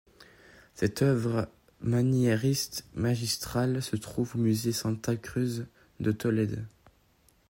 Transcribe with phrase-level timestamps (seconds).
[0.73, 1.47] Cette œuvre
[1.79, 5.63] maniériste magistrale se trouve au musée Santa Cruz
[5.99, 6.65] de Tolède.